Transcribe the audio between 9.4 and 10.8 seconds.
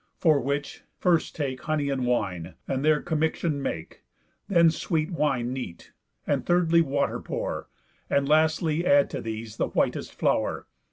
the whitest flour.